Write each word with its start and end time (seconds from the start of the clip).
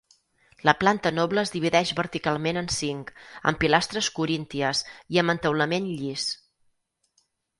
La 0.67 0.73
planta 0.83 1.09
noble 1.17 1.41
es 1.47 1.51
divideix 1.55 1.91
verticalment 1.99 2.59
en 2.61 2.69
cinc, 2.77 3.11
amb 3.51 3.61
pilastres 3.65 4.09
corínties 4.19 4.83
i 5.17 5.23
amb 5.23 5.35
entaulament 5.37 5.91
llis. 6.01 6.27